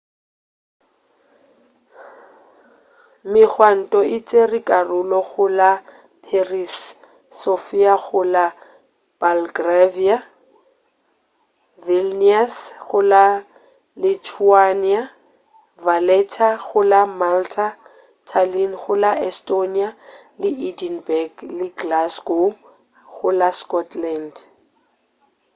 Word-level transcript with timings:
megwanto 3.31 3.99
e 4.15 4.17
tšere 4.27 4.59
karolo 4.69 5.19
go 5.29 5.45
la 5.59 5.71
paris 6.25 6.75
sofia 7.41 7.93
go 8.05 8.21
la 8.35 8.45
bulgaria 9.21 10.17
vilnius 11.85 12.55
go 12.87 12.99
la 13.11 13.25
lithuania 14.03 15.01
valetta 15.85 16.49
go 16.65 16.81
la 16.91 17.01
malta 17.21 17.67
tallin 18.29 18.71
go 18.81 18.93
la 19.03 19.11
estonia 19.29 19.89
le 20.41 20.49
edinburg 20.69 21.33
le 21.57 21.67
glasgow 21.79 22.45
go 23.13 23.29
la 23.39 23.49
scotland 23.59 24.33